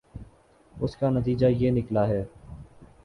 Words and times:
اس 0.75 0.95
کا 0.97 1.09
نتیجہ 1.09 1.47
یہ 1.49 1.71
نکلا 1.71 2.07
ہے 2.07 2.23